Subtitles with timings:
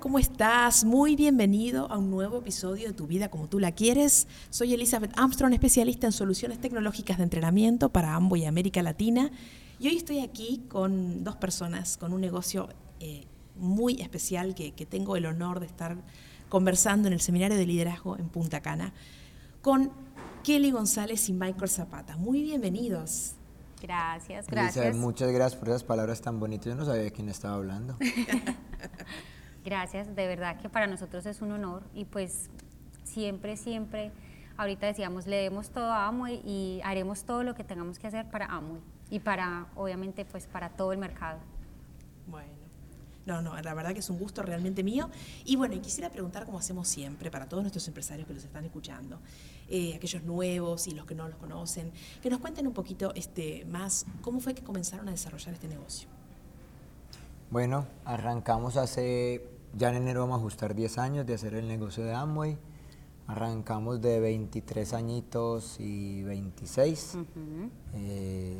[0.00, 0.84] ¿Cómo estás?
[0.84, 4.26] Muy bienvenido a un nuevo episodio de Tu vida como tú la quieres.
[4.50, 9.30] Soy Elizabeth Armstrong, especialista en soluciones tecnológicas de entrenamiento para Ambo y América Latina.
[9.78, 12.68] Y hoy estoy aquí con dos personas, con un negocio
[13.00, 13.24] eh,
[13.56, 15.96] muy especial que, que tengo el honor de estar
[16.48, 18.92] conversando en el Seminario de Liderazgo en Punta Cana,
[19.62, 19.90] con
[20.42, 22.16] Kelly González y Michael Zapata.
[22.16, 23.32] Muy bienvenidos.
[23.80, 24.96] Gracias, gracias.
[24.96, 26.66] muchas gracias por esas palabras tan bonitas.
[26.66, 27.96] Yo no sabía de quién estaba hablando.
[29.66, 32.50] Gracias, de verdad que para nosotros es un honor y pues
[33.02, 34.12] siempre, siempre,
[34.56, 38.30] ahorita decíamos, le demos todo a Amway y haremos todo lo que tengamos que hacer
[38.30, 41.40] para Amway y para, obviamente, pues para todo el mercado.
[42.28, 42.52] Bueno.
[43.26, 45.10] No, no, la verdad que es un gusto realmente mío.
[45.44, 49.18] Y bueno, quisiera preguntar, como hacemos siempre, para todos nuestros empresarios que los están escuchando,
[49.68, 51.90] eh, aquellos nuevos y los que no los conocen,
[52.22, 56.08] que nos cuenten un poquito este, más cómo fue que comenzaron a desarrollar este negocio.
[57.50, 62.04] Bueno, arrancamos hace ya en enero vamos a ajustar 10 años de hacer el negocio
[62.04, 62.56] de Amway.
[63.26, 67.18] Arrancamos de 23 añitos y 26.
[67.94, 68.56] Eh,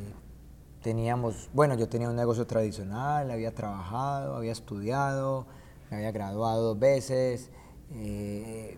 [0.83, 5.47] teníamos, bueno, yo tenía un negocio tradicional, había trabajado, había estudiado,
[5.91, 7.51] me había graduado dos veces,
[7.93, 8.77] eh,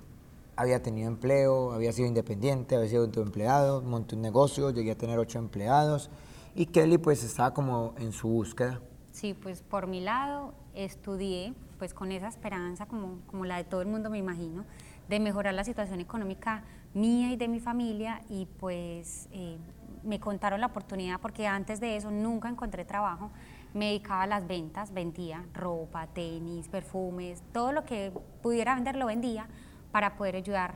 [0.54, 5.18] había tenido empleo, había sido independiente, había sido empleado, monté un negocio, llegué a tener
[5.18, 6.10] ocho empleados
[6.54, 8.80] y Kelly pues estaba como en su búsqueda.
[9.10, 13.80] Sí, pues por mi lado estudié pues con esa esperanza, como, como la de todo
[13.82, 14.64] el mundo me imagino,
[15.08, 19.58] de mejorar la situación económica mía y de mi familia y pues eh,
[20.02, 23.30] me contaron la oportunidad porque antes de eso nunca encontré trabajo,
[23.74, 28.12] me dedicaba a las ventas, vendía ropa, tenis, perfumes, todo lo que
[28.42, 29.48] pudiera vender lo vendía
[29.92, 30.74] para poder ayudar,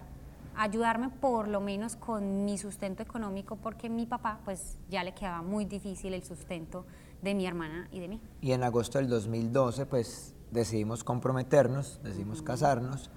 [0.57, 5.43] ayudarme por lo menos con mi sustento económico porque mi papá pues ya le quedaba
[5.43, 6.87] muy difícil el sustento
[7.23, 8.21] de mi hermana y de mí.
[8.41, 13.11] Y en agosto del 2012 pues decidimos comprometernos, decidimos casarnos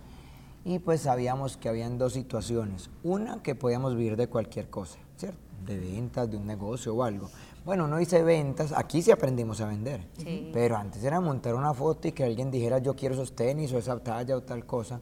[0.64, 2.90] y pues sabíamos que habían dos situaciones.
[3.04, 5.38] Una, que podíamos vivir de cualquier cosa, ¿cierto?
[5.64, 7.30] De ventas, de un negocio o algo.
[7.66, 10.08] Bueno, no hice ventas, aquí sí aprendimos a vender,
[10.54, 13.78] pero antes era montar una foto y que alguien dijera yo quiero esos tenis o
[13.78, 15.02] esa talla o tal cosa.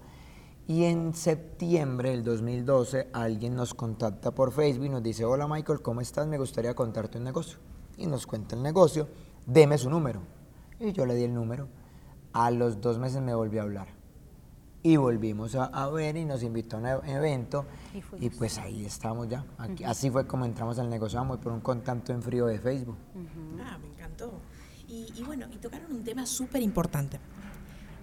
[0.65, 5.81] Y en septiembre del 2012 alguien nos contacta por Facebook y nos dice, hola Michael,
[5.81, 6.25] ¿cómo estás?
[6.25, 7.59] Me gustaría contarte un negocio.
[7.97, 9.09] Y nos cuenta el negocio,
[9.45, 10.21] deme su número.
[10.79, 11.67] Y yo le di el número
[12.33, 13.87] a los dos meses me volvió a hablar.
[14.85, 17.65] Y volvimos a, ver y nos invitó a un e-, evento
[18.19, 19.45] y, pues ahí estamos ya.
[19.85, 22.97] Así fue como entramos al negocio muy por un contacto en frío de Facebook.
[23.61, 24.33] Ah, me encantó.
[24.89, 27.17] Y, bueno, y tocaron un tema súper importante.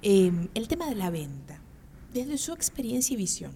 [0.01, 1.61] Em, el tema de la venta.
[2.15, 3.53] Desde su experiencia y visión,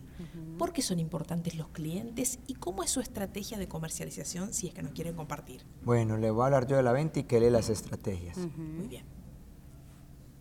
[0.58, 4.74] ¿por qué son importantes los clientes y cómo es su estrategia de comercialización si es
[4.74, 5.62] que nos quieren compartir?
[5.82, 8.36] Bueno, le voy a hablar yo de la venta y que lee las estrategias.
[8.36, 9.23] Muy bien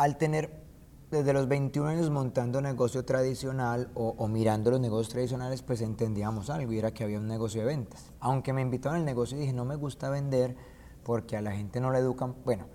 [0.04, 0.50] al tener
[1.12, 6.74] desde los 21 años montando negocio tradicional o, mirando los negocios tradicionales, pues entendíamos algo
[6.74, 8.12] y era que había un negocio de ventas.
[8.20, 10.58] Aunque me invitaron al negocio y dije, no me gusta vender
[11.04, 12.66] porque a la gente no le educan, bueno,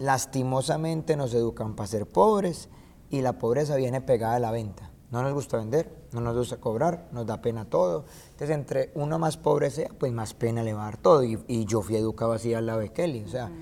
[0.00, 2.68] lastimosamente nos educan para ser pobres
[3.10, 4.90] y la pobreza viene pegada a la venta.
[5.12, 8.06] No nos gusta vender, no nos gusta cobrar, nos da pena todo.
[8.32, 11.22] Entonces, entre uno más pobre sea, pues más pena le va a dar todo.
[11.22, 13.22] Y, yo fui educado así al lado de Kelly.
[13.22, 13.52] O sea,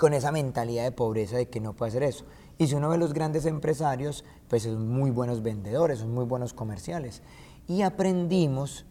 [0.00, 2.24] con esa mentalidad de pobreza de que no puede hacer eso.
[2.56, 6.54] Y si uno ve los grandes empresarios, pues son muy buenos vendedores, son muy buenos
[6.54, 7.22] comerciales.
[7.68, 8.86] Y aprendimos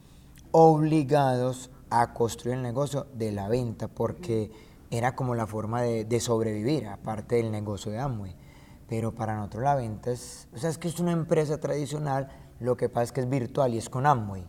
[0.51, 4.51] obligados a construir el negocio de la venta, porque
[4.91, 8.35] era como la forma de, sobrevivir, aparte del negocio de Amway.
[8.87, 12.29] Pero para nosotros la venta es, o sea, es que es una empresa tradicional,
[12.59, 14.45] lo que pasa es que es virtual y es con Amway,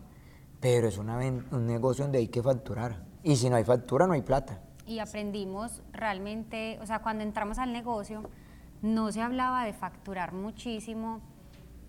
[0.59, 3.03] pero es una, un negocio donde hay que facturar.
[3.23, 7.57] Y si no hay factura, no hay plata y aprendimos realmente, o sea, cuando entramos
[7.59, 8.29] al negocio,
[8.81, 11.21] no se hablaba de facturar muchísimo,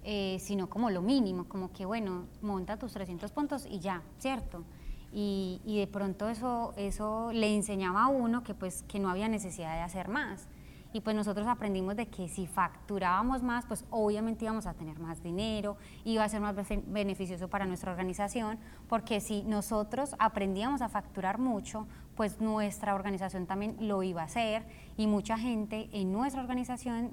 [0.05, 4.65] eh, sino como lo mínimo, como que, bueno, monta tus 300 puntos y ya, ¿cierto?
[5.13, 9.29] Y, y, de pronto eso, eso le enseñaba a uno que, pues, que no había
[9.29, 10.49] necesidad de hacer más
[10.93, 15.23] y pues nosotros aprendimos de que si facturábamos más, pues obviamente íbamos a tener más
[15.23, 16.55] dinero, iba a ser más
[16.87, 18.59] beneficioso para nuestra organización,
[18.89, 24.67] porque si nosotros aprendíamos a facturar mucho, pues nuestra organización también lo iba a hacer
[24.97, 27.13] y mucha gente en nuestra organización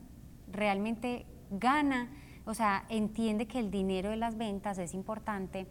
[0.52, 2.10] realmente gana,
[2.46, 5.68] o sea, entiende que el dinero de las ventas es importante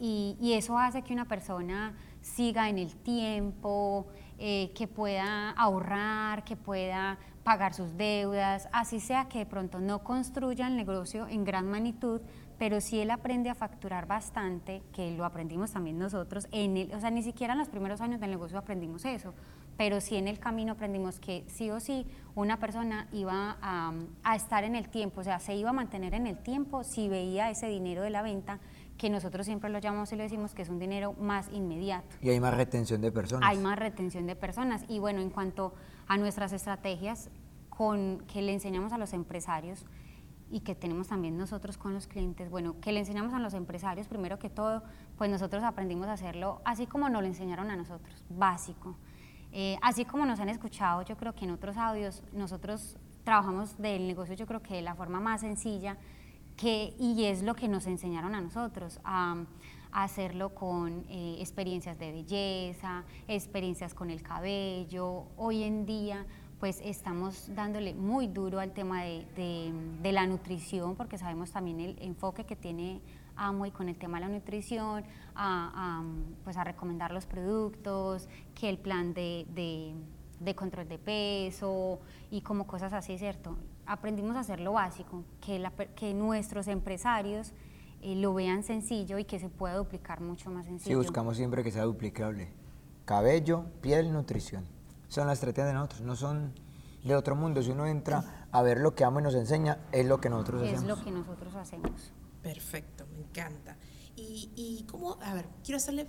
[0.00, 4.06] y, y eso hace que una persona siga en el tiempo,
[4.38, 10.02] eh, que pueda ahorrar, que pueda pagar sus deudas, así sea que de pronto no
[10.02, 12.20] construya el negocio en gran magnitud,
[12.58, 17.00] pero si él aprende a facturar bastante, que lo aprendimos también nosotros, en el, o
[17.00, 19.34] sea, ni siquiera en los primeros años del negocio aprendimos eso,
[19.76, 23.92] pero sí en el camino aprendimos que sí o sí una persona iba a,
[24.22, 27.08] a estar en el tiempo, o sea, se iba a mantener en el tiempo si
[27.08, 28.58] veía ese dinero de la venta
[28.98, 32.16] que nosotros siempre lo llamamos y lo decimos que es un dinero más inmediato.
[32.20, 33.48] Y hay más retención de personas.
[33.48, 34.84] Hay más retención de personas.
[34.88, 35.74] Y bueno, en cuanto
[36.06, 37.30] a nuestras estrategias
[37.68, 39.84] con, que le enseñamos a los empresarios
[40.50, 44.06] y que tenemos también nosotros con los clientes, bueno, que le enseñamos a los empresarios,
[44.06, 44.84] primero que todo,
[45.16, 48.96] pues nosotros aprendimos a hacerlo así como nos lo enseñaron a nosotros, básico.
[49.50, 54.06] Eh, así como nos han escuchado, yo creo que en otros audios, nosotros trabajamos del
[54.06, 55.96] negocio, yo creo que de la forma más sencilla,
[56.56, 59.44] que, y es lo que nos enseñaron a nosotros, a,
[59.92, 65.26] hacerlo con eh, experiencias de belleza, experiencias con el cabello.
[65.36, 66.26] Hoy en día
[66.58, 69.24] pues estamos dándole muy duro al tema de,
[70.02, 73.02] de, la nutrición, porque sabemos también el enfoque que tiene
[73.36, 75.04] Amway con el tema de la nutrición,
[75.36, 76.02] a,
[76.42, 79.46] pues a recomendar los productos, que el plan de,
[80.40, 82.00] de control de peso
[82.30, 83.56] y como cosas así, ¿cierto?
[83.86, 85.64] Aprendimos a hacer lo básico, que,
[85.94, 87.52] que nuestros empresarios
[88.02, 90.90] eh, lo vean sencillo y que se pueda duplicar mucho más sencillo.
[90.90, 92.52] Sí, buscamos siempre que sea duplicable.
[93.04, 94.66] Cabello, piel, nutrición.
[95.08, 96.52] Son las estrategias de nosotros, no son
[97.04, 97.62] de otro mundo.
[97.62, 100.82] Si uno entra a ver lo que Amo nos enseña, es lo que nosotros hacemos.
[100.82, 102.12] Es lo que nosotros hacemos.
[102.42, 103.76] Perfecto, me encanta.
[104.16, 106.08] Y, y, cómo, a ver, quiero hacerle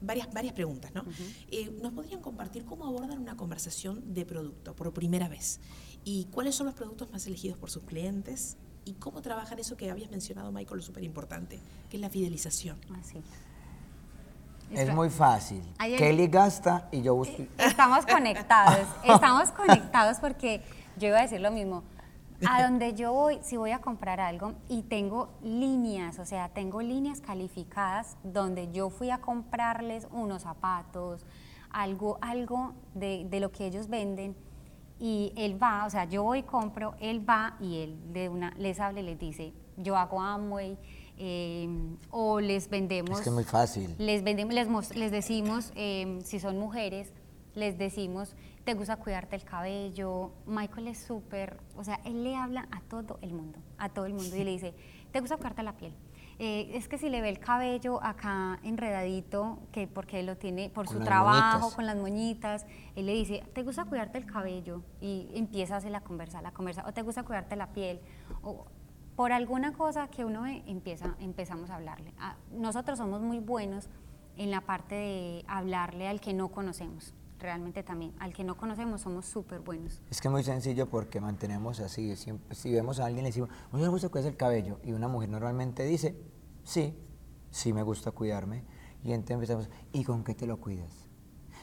[0.00, 1.04] varias, varias preguntas, ¿no?
[1.50, 5.60] Eh, ¿Nos podrían compartir cómo abordan una conversación de producto por primera vez?
[6.04, 8.56] ¿Y cuáles son los productos más elegidos por sus clientes?
[8.84, 11.58] ¿Y cómo trabajan eso que habías mencionado, Michael, lo súper importante,
[11.88, 12.78] que es la fidelización?
[13.00, 13.22] Así.
[14.70, 15.62] Ah, es muy fácil.
[15.78, 17.44] Kelly gasta y yo busco.
[17.58, 20.62] Estamos conectados, estamos conectados porque
[20.98, 21.82] yo iba a decir lo mismo
[22.46, 26.82] a donde yo voy, si voy a comprar algo y tengo líneas, o sea, tengo
[26.82, 31.24] líneas calificadas donde yo fui a comprarles unos zapatos,
[31.70, 34.36] algo, algo de, de lo que ellos venden
[35.04, 38.54] y él va, o sea, yo voy y compro, él va y él de una,
[38.56, 40.78] les habla y les dice, yo hago Amway,
[41.18, 41.68] eh,
[42.08, 43.18] o les vendemos...
[43.18, 43.94] Es que es muy fácil.
[43.98, 47.12] Les, vendemos, les, les decimos, eh, si son mujeres,
[47.54, 48.34] les decimos,
[48.64, 50.30] te gusta cuidarte el cabello.
[50.46, 54.14] Michael es súper, o sea, él le habla a todo el mundo, a todo el
[54.14, 54.74] mundo y le dice,
[55.12, 55.92] te gusta cuidarte la piel.
[56.38, 60.68] Eh, es que si le ve el cabello acá enredadito, que porque él lo tiene
[60.68, 62.66] por su trabajo, con las moñitas,
[62.96, 64.82] él le dice, ¿te gusta cuidarte el cabello?
[65.00, 68.00] Y empieza a hacer la conversa, la conversa, o te gusta cuidarte la piel,
[68.42, 68.66] o
[69.16, 72.12] por alguna cosa que uno ve, empieza, empezamos a hablarle.
[72.18, 73.88] Ah, nosotros somos muy buenos
[74.36, 77.14] en la parte de hablarle al que no conocemos
[77.44, 78.12] realmente también.
[78.18, 80.00] Al que no conocemos somos súper buenos.
[80.10, 82.14] Es que es muy sencillo porque mantenemos así.
[82.16, 84.80] si vemos a alguien le decimos, ¿no le gusta cuidarse el cabello?
[84.82, 86.16] Y una mujer normalmente dice,
[86.64, 86.98] sí,
[87.50, 88.64] sí me gusta cuidarme.
[89.04, 91.06] Y entonces empezamos, ¿y con qué te lo cuidas?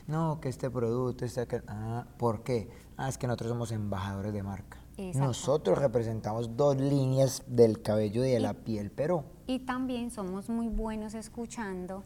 [0.08, 1.48] No, que este producto, este...
[1.68, 2.70] Ah, ¿por qué?
[2.98, 4.78] Ah, es que nosotros somos embajadores de marca.
[5.16, 9.26] Nosotros representamos dos líneas del cabello y de la piel, pero...
[9.48, 12.04] Y también somos muy buenos escuchando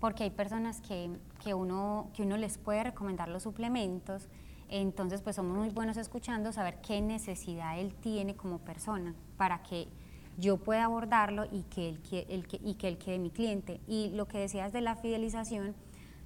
[0.00, 1.10] porque hay personas que,
[1.42, 4.28] que, uno, que uno les puede recomendar los suplementos,
[4.68, 9.88] entonces pues somos muy buenos escuchando, saber qué necesidad él tiene como persona para que
[10.38, 13.80] yo pueda abordarlo y que él, el, y que él quede mi cliente.
[13.86, 15.74] Y lo que decías de la fidelización,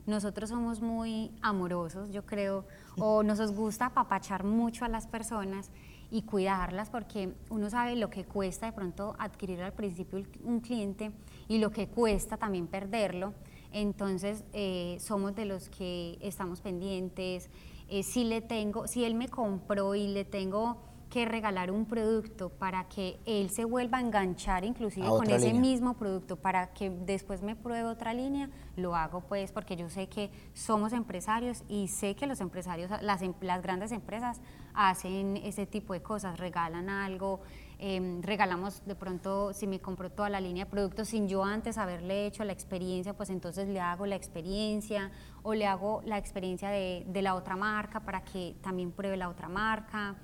[0.07, 2.65] nosotros somos muy amorosos, yo creo,
[2.99, 5.71] o nos gusta apapachar mucho a las personas
[6.11, 11.12] y cuidarlas porque uno sabe lo que cuesta de pronto adquirir al principio un cliente
[11.47, 13.33] y lo que cuesta también perderlo.
[13.73, 17.49] Entonces, eh, somos de los que estamos pendientes.
[17.89, 20.79] Eh, si le tengo, si él me compró y le tengo
[21.11, 25.95] que regalar un producto para que él se vuelva a enganchar inclusive con ese mismo
[25.95, 30.31] producto para que después me pruebe otra línea, lo hago pues porque yo sé que
[30.55, 34.41] somos empresarios y sé que los empresarios, las, em, las grandes empresas
[34.73, 37.41] hacen ese tipo de cosas, regalan algo,
[37.82, 41.78] Em, regalamos de pronto, si me compro toda la línea de productos sin yo antes
[41.78, 45.10] haberle hecho la experiencia, pues entonces le hago la experiencia
[45.42, 49.49] o le hago la experiencia de, la otra marca para que también pruebe la otra
[49.49, 50.16] marca.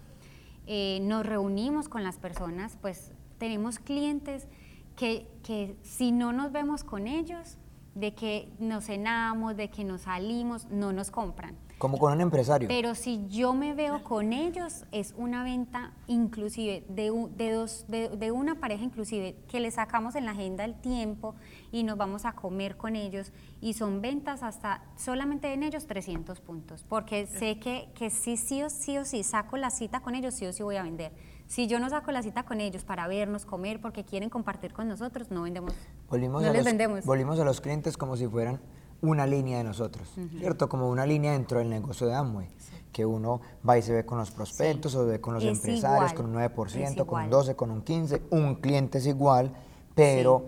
[0.67, 4.47] Eh, nos reunimos con las personas, pues tenemos clientes
[4.95, 7.57] que, que si no nos vemos con ellos,
[7.97, 11.57] de que nos cenamos, de que nos salimos, no nos compran.
[11.79, 12.69] Como con un empresario.
[12.69, 18.09] Pero si yo me veo con ellos, es una venta inclusive de, de dos, de,
[18.09, 21.35] de una pareja inclusive, que le sacamos en la agenda el tiempo
[21.73, 26.41] y nos vamos a comer con ellos y son ventas hasta solamente en ellos 300
[26.41, 30.15] puntos, porque sé que, que sí, sí o sí o sí saco la cita con
[30.15, 31.13] ellos, sí o sí voy a vender.
[31.47, 34.89] Si yo no saco la cita con ellos para vernos, comer, porque quieren compartir con
[34.89, 35.75] nosotros, no vendemos.
[36.09, 37.05] Volvimos, no a les los, vendemos.
[37.05, 38.61] volvimos a los clientes como si fueran
[39.03, 40.09] una línea de nosotros,
[40.39, 40.69] ¿cierto?
[40.69, 42.49] Como una línea dentro del negocio de Amway,
[42.93, 46.13] que uno va y se ve con los prospectos o ve con los Es empresarios,
[46.13, 47.31] igual, con un 9%, es con un igual.
[47.31, 49.53] 12, con un 15, un cliente es igual,
[49.95, 50.47] pero,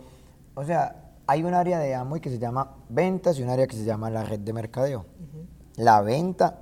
[0.55, 3.77] o sea, hay un área de Amway que se llama ventas y un área que
[3.77, 5.05] se llama la red de mercadeo.
[5.77, 6.61] La venta,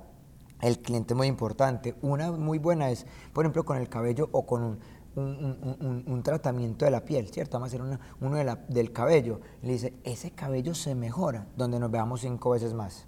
[0.61, 1.95] el cliente es muy importante.
[2.01, 4.79] Una muy buena es, por ejemplo, con el cabello o con un,
[5.17, 7.53] un- un- un- un tratamiento de la piel, ¿cierto?
[7.57, 9.41] Vamos a hacer una- uno de la- del cabello.
[9.61, 13.07] Le dice, ese cabello se mejora, donde nos veamos cinco veces más.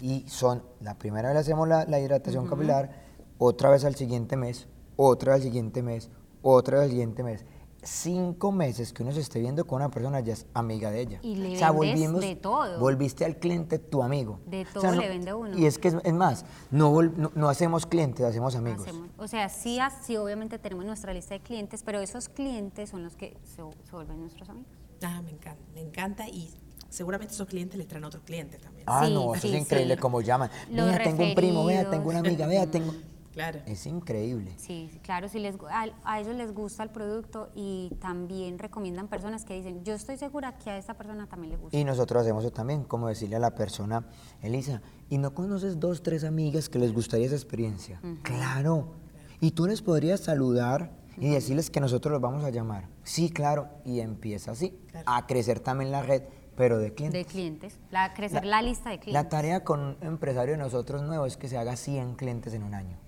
[0.00, 2.90] Y son, la primera vez hacemos la, la hidratación capilar,
[3.38, 6.10] otra vez al siguiente mes, otra al siguiente mes,
[6.42, 7.44] otra vez al siguiente mes.
[7.82, 11.18] Cinco meses que uno se esté viendo con una persona ya es amiga de ella.
[11.22, 12.78] Y le vendes de todo.
[12.78, 14.38] Volviste al cliente tu amigo.
[14.46, 15.56] De O todo sea, le vende uno.
[15.56, 18.82] Y es que es, es más, no, vol- no, no hacemos clientes, hacemos amigos.
[18.86, 19.08] Hacemos.
[19.16, 23.16] O sea, sí, así obviamente tenemos nuestra lista de clientes, pero esos clientes son los
[23.16, 24.70] que se, se vuelven nuestros amigos.
[25.02, 26.50] Ah, me encanta, me encanta y
[26.90, 28.84] seguramente esos clientes les traen otros clientes también.
[28.86, 30.00] Ah, Sí, no, eso sí, es increíble sí.
[30.00, 30.50] como llaman.
[30.70, 32.92] Los Vea, tengo un primo, vea, tengo una amiga, vea, tengo...
[33.32, 33.60] Claro.
[33.66, 34.52] Es increíble.
[34.56, 39.44] Sí, claro, si les, a, a ellos les gusta el producto y también recomiendan personas
[39.44, 41.76] que dicen, yo estoy segura que a esta persona también le gusta.
[41.76, 44.04] Y nosotros hacemos eso también, como decirle a la persona,
[44.42, 48.00] Elisa, ¿y no conoces dos, tres amigas que les gustaría esa experiencia?
[48.22, 48.94] Claro.
[49.40, 52.88] Y tú les podrías saludar y decirles que nosotros los vamos a llamar.
[53.04, 53.68] Sí, claro.
[53.84, 55.04] Y empieza así, Claro.
[55.08, 56.22] a crecer también la red,
[56.56, 57.26] pero de clientes.
[57.26, 59.28] de clientes, la, crecer la, lista de La clientes.
[59.30, 62.74] tarea con un empresario de nosotros nuevo es que se haga 100 clientes en un
[62.74, 62.98] año.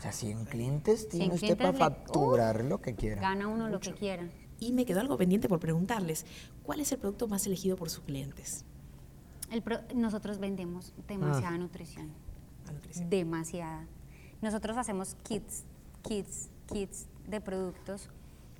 [0.00, 3.20] O sea, 100 clientes tiene 100 usted para le- facturar lo que quiera.
[3.20, 4.26] Gana uno lo que quiera.
[4.58, 6.24] Y me quedó algo pendiente por preguntarles,
[6.62, 8.64] ¿cuál es el producto más elegido por sus clientes?
[9.50, 12.08] El pro- nosotros vendemos demasiada nutrición.
[12.66, 13.10] La nutrición.
[13.10, 13.86] demasiada.
[14.40, 15.64] Nosotros hacemos kits,
[16.02, 18.08] kits, kits de productos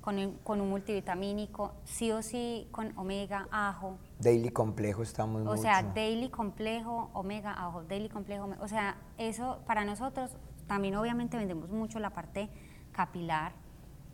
[0.01, 3.97] con, un- con un multivitamínico, sí o sí con omega, ajo.
[4.19, 5.61] Daily complejo estamos O mucho.
[5.63, 8.47] sea, daily complejo, omega, ajo, daily complejo.
[8.61, 10.31] O sea, eso para nosotros
[10.71, 12.47] también obviamente vendemos mucho la parte
[12.93, 13.51] capilar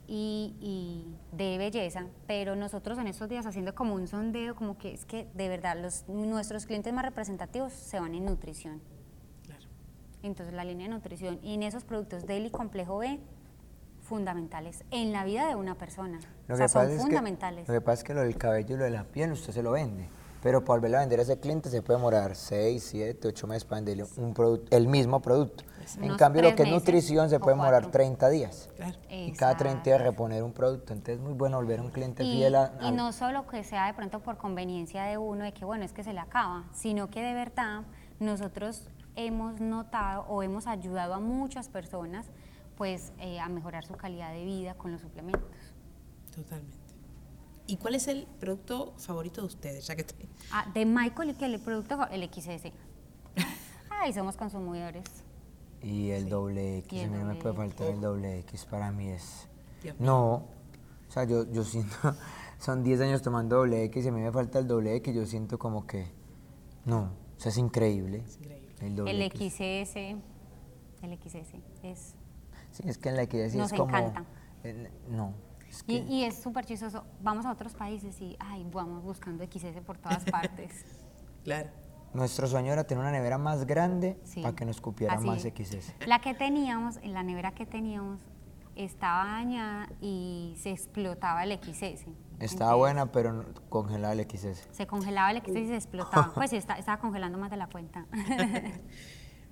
[0.08, 4.92] y, y de belleza, pero nosotros en estos días haciendo como un sondeo, como que
[4.92, 8.82] es que de verdad los, nuestros clientes más representativos se van en nutrición.
[9.46, 9.68] Claro.
[10.24, 13.20] Entonces la línea de nutrición y en esos productos Daily Complejo B,
[14.02, 16.20] fundamentales en la vida de una persona.
[16.48, 17.68] Lo o que sea, son pasa es que- fundamentales.
[17.68, 19.62] lo que pasa es que lo del cabello y lo de la piel usted se
[19.62, 20.10] lo vende.
[20.42, 23.64] Pero para volverlo a vender a ese cliente se puede demorar 6, 7, 8 meses
[23.66, 25.64] para venderle un producto, el mismo producto.
[25.96, 27.92] En Unos cambio, lo que es nutrición se puede demorar cuatro.
[27.92, 28.70] 30 días.
[28.76, 28.98] Claro.
[29.10, 30.92] Y cada 30 días reponer un producto.
[30.94, 33.48] Entonces es muy bueno volver a un cliente Y, fiel a, y al- no solo
[33.48, 36.20] que sea de pronto por conveniencia de uno, de que bueno, es que se le
[36.20, 37.84] acaba, sino que de verdad
[38.20, 42.26] nosotros hemos notado o hemos ayudado a muchas personas
[42.76, 45.50] pues eh, a mejorar su calidad de vida con los suplementos.
[46.36, 46.78] Totalmente.
[47.66, 49.88] ¿Y cuál es el producto favorito de ustedes?
[49.88, 52.72] Ya que estoy- Ah, de Michael, que el producto, el XS.
[53.90, 55.04] Ay, somos consumidores.
[55.84, 58.92] Y el doble X, Y a mí no me puede faltar el doble X, para
[58.92, 59.48] mí es...
[60.00, 60.34] No,
[61.08, 61.96] o sea, yo, yo siento,
[62.60, 65.26] son 10 años tomando doble X y a mí me falta el doble X, yo
[65.26, 66.08] siento como que,
[66.86, 68.24] no, o sea, es increíble.
[68.40, 68.68] increíble.
[68.82, 69.54] El doble El X.
[69.54, 69.96] XS,
[71.04, 71.54] el XS
[71.84, 72.16] es...
[72.72, 73.96] Sí, es que en la sí Nos es como...
[73.98, 74.26] encanta.
[75.10, 75.34] no,
[75.70, 77.06] es Y, que- y es súper chistoso.
[77.22, 80.86] Vamos a otros países y, ay, vamos buscando XS por todas partes.
[81.44, 81.70] Claro.
[82.14, 85.44] Nuestro sueño era tener una nevera más grande Sí, para que nos cupiera así más
[85.46, 85.54] es.
[85.54, 85.94] XS.
[86.08, 88.22] La que teníamos, en la nevera que teníamos,
[88.76, 92.06] estaba dañada y se explotaba el XS.
[92.40, 94.68] Estaba Entonces, buena, pero no- congelaba el XS.
[94.72, 96.32] Se congelaba el XS y se explotaba.
[96.36, 98.06] Pues sí, está- estaba congelando más de la cuenta.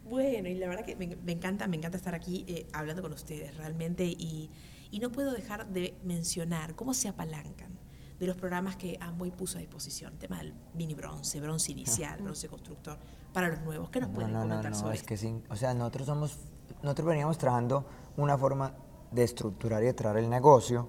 [0.03, 3.12] Bueno, y la verdad que me, me encanta, me encanta estar aquí eh, hablando con
[3.12, 4.51] ustedes realmente y,
[4.91, 7.71] y no puedo dejar de mencionar cómo se apalancan
[8.19, 12.22] de los programas que Amway puso a disposición, el tema del mini bronce, bronce inicial,
[12.22, 12.98] bronce constructor,
[13.34, 13.89] para los nuevos.
[13.89, 15.07] ¿Qué nos No, pueden no, no, comentar no, sobre es esto?
[15.10, 16.38] que sí, o sea, nosotros somos,
[16.81, 17.86] nosotros veníamos trabajando
[18.17, 18.74] una forma
[19.12, 20.88] de estructurar y de traer el negocio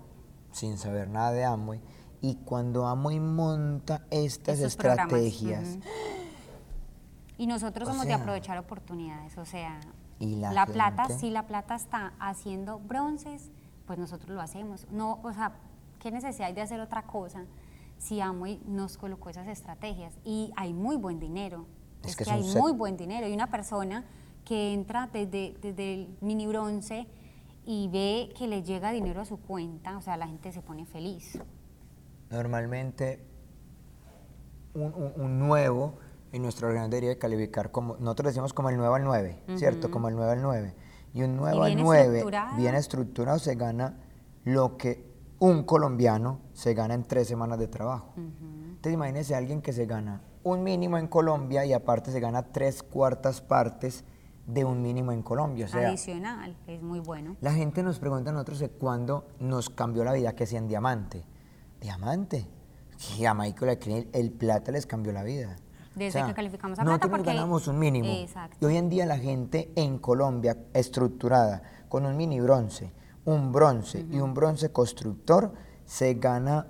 [0.52, 1.80] sin saber nada de Amway
[2.22, 5.78] y cuando Amway monta estas estrategias.
[7.38, 9.78] Y nosotros somos de aprovechar oportunidades, o sea,
[10.18, 13.50] y la plata, gente- si la plata está haciendo bronces,
[13.86, 14.86] pues nosotros lo hacemos.
[14.90, 15.52] No, o sea,
[16.06, 17.46] ¿qué necesidad hay de hacer otra cosa
[17.98, 21.66] si Amway nos colocó esas estrategias y hay muy buen dinero.
[22.04, 23.26] Es Es, que hay muy buen dinero.
[23.26, 24.04] Y una persona
[24.44, 27.08] que entra desde, desde el mini bronce
[27.64, 30.86] y ve que le llega dinero a su cuenta, o sea, la gente se pone
[30.86, 31.40] feliz.
[32.30, 33.24] Normalmente
[34.74, 35.94] un, un- un nuevo
[36.30, 39.90] en nuestra organización debería calificar como, nosotros decimos como el 9 al 9, ¿cierto?
[39.90, 40.74] Como el 9 al 9.
[41.14, 42.56] Y un 9 al bien 9, estructurado.
[42.58, 43.98] bien estructurado, se gana
[44.44, 48.12] lo que un colombiano se gana en tres semanas de trabajo.
[48.16, 52.42] Entonces imagínese a alguien que se gana un mínimo en Colombia y aparte se gana
[52.52, 54.04] tres cuartas partes
[54.46, 55.66] de un mínimo en Colombia.
[55.66, 57.36] O sea, Adicional, es muy bueno.
[57.40, 60.68] la gente nos pregunta a nosotros de cuándo nos cambió la vida, que sea en
[60.68, 61.24] diamante.
[61.80, 62.46] ¿Diamante?
[63.18, 65.56] Y a Michael el plata les cambió la vida.
[65.96, 68.08] Desde que calificamos a nosotros plata, nos porque- ganamos un mínimo.
[68.08, 68.56] Exacto.
[68.60, 72.92] Y hoy en día la gente en Colombia estructurada, con un mini bronce,
[73.26, 75.52] un bronce y un bronce constructor,
[75.84, 76.68] se gana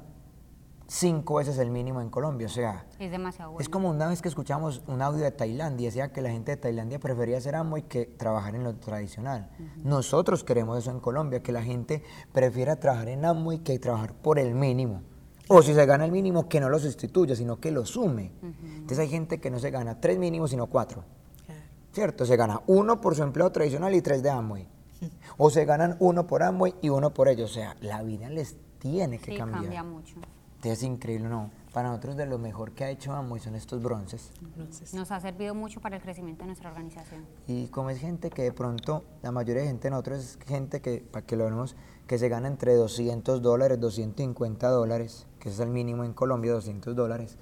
[0.89, 2.47] cinco veces el mínimo en Colombia.
[2.47, 3.61] O sea, Es demasiado bueno.
[3.61, 6.53] es como una vez que escuchamos un audio de Tailandia, y decía que la gente
[6.53, 9.51] de Tailandia prefería hacer Amway que trabajar en lo tradicional.
[9.85, 14.39] Nosotros queremos eso en Colombia, que la gente prefiera trabajar en Amway que trabajar por
[14.39, 15.03] el mínimo.
[15.49, 18.33] O si se gana el mínimo, que no lo sustituya, sino que lo sume.
[18.43, 21.05] Entonces hay gente que no se gana tres mínimos, sino cuatro.
[21.45, 21.61] Claro.
[21.93, 22.25] ¿Cierto?
[22.27, 24.69] Se gana uno por su empleo tradicional y tres de Amway.
[25.39, 27.51] O se ganan uno por Amway y uno por ellos.
[27.51, 29.63] O sea, la vida les tiene que sí, cambiar.
[29.63, 30.17] cambia mucho.
[30.63, 31.51] Es increíble, ¿no?
[31.73, 34.33] Para nosotros de lo mejor que ha hecho Amway son estos bronces.
[34.43, 37.25] Entonces, Nos ha servido mucho para el crecimiento de nuestra organización.
[37.47, 40.81] Y como es gente que de pronto, la mayoría de gente de nosotros es gente
[40.81, 41.77] que, para que lo veamos,
[42.09, 46.97] que se gana entre 200 dólares, 250 dólares, que es el mínimo en Colombia, 200
[46.97, 47.37] dólares.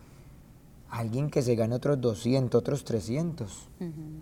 [0.90, 3.68] Alguien que se gane otros 200, otros 300.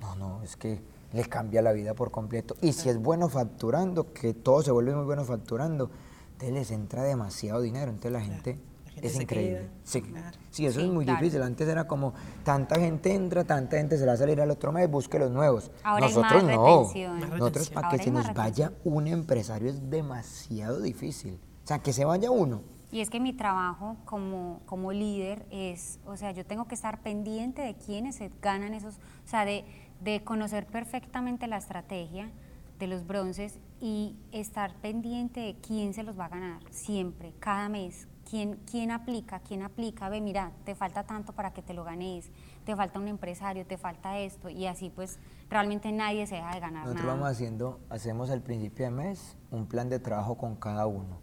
[0.01, 0.81] No, no, es que
[1.13, 2.57] le cambia la vida por completo.
[2.61, 5.91] Y si es bueno facturando, que todo se vuelve muy bueno facturando,
[6.33, 7.91] entonces les entra demasiado dinero.
[7.91, 9.69] Entonces la gente, la gente es increíble.
[9.85, 10.39] Sí, claro.
[10.51, 11.21] sí, eso Sí, es muy claro.
[11.21, 11.43] difícil.
[11.43, 12.15] Antes era como,
[12.45, 15.31] tanta gente entra, tanta gente se la va a salir al otro mes, busque los
[15.31, 15.71] nuevos.
[15.83, 16.79] Ahora hay Nosotros más no.
[16.79, 17.21] retención.
[17.31, 21.39] Nosotros para Ahora que se nos vaya un empresario es demasiado difícil.
[21.65, 22.63] O sea, que se vaya uno.
[22.91, 27.01] Y es que mi trabajo como, como líder es, o sea, yo tengo que estar
[27.01, 29.65] pendiente de quiénes se ganan esos, o sea, de,
[30.03, 32.31] de conocer perfectamente la estrategia
[32.79, 37.69] de los bronces y estar pendiente de quién se los va a ganar siempre, cada
[37.69, 38.09] mes.
[38.29, 39.41] ¿Quién, quién aplica?
[39.41, 40.09] ¿Quién aplica?
[40.09, 42.31] Ve, mira, te falta tanto para que te lo ganes,
[42.65, 45.19] te falta un empresario, te falta esto, y así pues
[45.51, 47.15] realmente nadie se deja de ganar Nosotros nada.
[47.15, 51.19] vamos haciendo, hacemos al principio de mes un plan de trabajo con cada uno.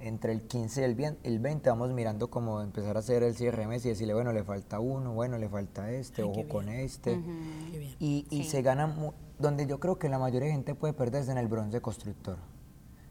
[0.00, 3.34] Entre el 15 y el, bien- el 20 vamos mirando cómo empezar a hacer el
[3.34, 6.48] cierre de mes y decirle, bueno, le falta uno, bueno, le falta este, Ay, ojo
[6.48, 7.20] con este.
[7.70, 7.94] Qué bien.
[7.98, 8.50] Y, y Sí.
[8.50, 8.94] se gana,
[9.38, 12.38] donde yo creo que la mayoría de gente puede perderse en el bronce constructor.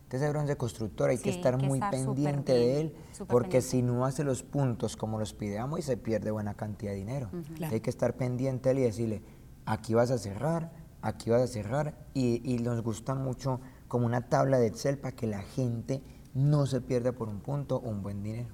[0.03, 2.95] Entonces el bronce constructor hay que estar que muy estar pendiente de él,
[3.27, 3.61] porque pendiente.
[3.61, 7.29] si no hace los puntos como los pidamos y se pierde buena cantidad de dinero.
[7.55, 7.73] Claro.
[7.75, 9.21] Hay que estar pendiente de él y decirle,
[9.67, 10.71] aquí vas a cerrar,
[11.03, 15.15] aquí vas a cerrar, y, y nos gusta mucho como una tabla de Excel para
[15.15, 16.01] que la gente
[16.33, 18.49] no se pierda por un punto un buen dinero.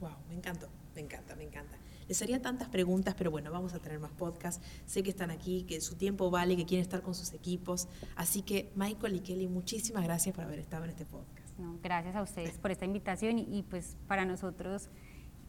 [0.00, 1.78] Wow, me encantó, me encanta, me encanta.
[2.08, 4.64] Les haría tantas preguntas, pero bueno, vamos a tener más podcasts.
[4.86, 7.88] Sé que están aquí, que su tiempo vale, que quieren estar con sus equipos.
[8.16, 11.58] Así que, Michael y Kelly, muchísimas gracias por haber estado en este podcast.
[11.58, 14.88] No, gracias a ustedes por esta invitación y, y, pues para nosotros,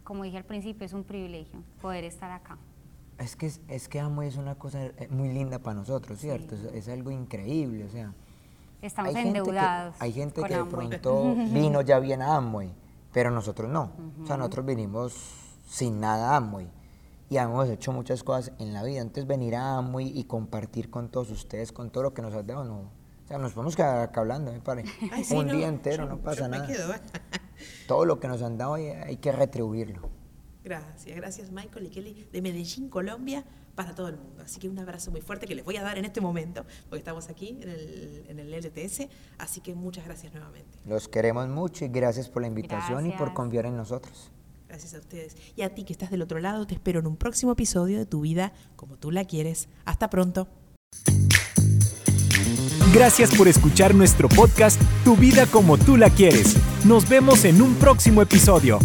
[0.04, 2.58] como dije al principio, es un privilegio poder estar acá.
[3.18, 6.56] Es que, es, que Amway es una cosa eh, muy linda para nosotros, ¿cierto?
[6.56, 8.13] Es, es algo increíble, o sea.
[8.84, 9.96] Estamos hay gente que- endeudados.
[10.00, 10.88] hay gente que de Amway.
[10.89, 12.72] pronto vino ya bien a Amway,
[13.12, 13.91] pero nosotros no.
[14.22, 15.13] O sea, nosotros vinimos
[15.67, 16.69] sin nada a Amway.
[17.30, 19.02] Y hemos hecho muchas cosas en la vida.
[19.02, 22.46] Entonces, venir a Amway y compartir con todos ustedes, con todo lo que nos has
[22.46, 22.76] dado, no.
[22.82, 24.91] O sea, nos podemos quedar acá hablando, me parece.
[25.12, 26.67] Ay, sí, Un no, día entero, yo- no pasa nada.
[26.67, 27.00] quedo, ¿eh?
[27.88, 30.10] Todo lo que nos han dado hay, hay que retribuirlo.
[30.63, 33.43] Gracias, gracias Michael y Kelly de Medellín, Colombia,
[33.76, 34.43] para todo el mundo.
[34.43, 36.99] Así que un abrazo muy fuerte que les voy a dar en este momento, porque
[36.99, 39.08] estamos aquí en el, en el LTS.
[39.38, 40.80] Así que muchas gracias nuevamente.
[40.86, 44.32] Los queremos mucho y gracias por la invitación y por confiar en nosotros.
[44.67, 45.36] Gracias a ustedes.
[45.56, 48.06] Y a ti que estás del otro lado, te espero en un próximo episodio de
[48.06, 49.69] Tu Vida como tú la quieres.
[49.86, 50.47] Hasta pronto.
[52.93, 56.56] Gracias por escuchar nuestro podcast Tu vida como tú la quieres.
[56.86, 58.80] Nos vemos en un próximo episodio.